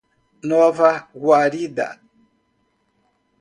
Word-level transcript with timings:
Nova 0.51 0.89
Guarita 1.13 1.87